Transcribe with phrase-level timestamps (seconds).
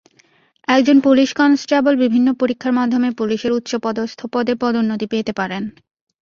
[0.67, 5.63] একজন police constable বিভিন্ন পরীক্ষার মাধ্যমে পুলিশের উচ্চপদস্থ পদে পদোন্নতি পেতে পারেন।